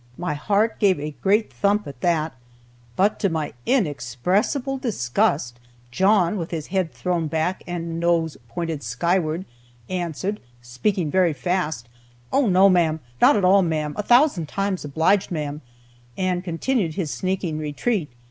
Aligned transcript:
My 0.17 0.33
heart 0.33 0.79
gave 0.79 0.99
a 0.99 1.11
great 1.21 1.53
thump 1.53 1.85
at 1.85 2.01
that, 2.01 2.33
but, 2.95 3.19
to 3.19 3.29
my 3.29 3.53
inexpressible 3.67 4.79
disgust, 4.79 5.59
John, 5.91 6.37
with 6.37 6.49
his 6.49 6.65
head 6.73 6.91
thrown 6.91 7.27
back 7.27 7.61
and 7.67 7.99
nose 7.99 8.35
pointed 8.49 8.81
skyward, 8.81 9.45
answered, 9.89 10.39
speaking 10.59 11.11
very 11.11 11.33
fast, 11.33 11.87
'Oh, 12.33 12.47
no, 12.47 12.67
ma'am, 12.67 12.99
not 13.21 13.35
at 13.37 13.45
all, 13.45 13.61
ma'am, 13.61 13.93
a 13.95 14.01
thousand 14.01 14.47
times 14.49 14.83
obleeged, 14.83 15.29
ma'am,' 15.29 15.61
and 16.17 16.43
continued 16.43 16.95
his 16.95 17.11
sneaking 17.11 17.59
retreat. 17.59 18.11